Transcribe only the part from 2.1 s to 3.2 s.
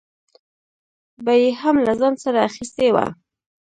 سره اخیستې وه.